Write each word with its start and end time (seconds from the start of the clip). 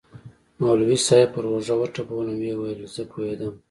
مولوي 0.61 0.97
صاحب 1.07 1.29
پر 1.33 1.43
اوږه 1.51 1.75
وټپولوم 1.77 2.37
ويې 2.41 2.53
ويل 2.59 2.79
زه 2.95 3.01
پوهېدم. 3.11 3.53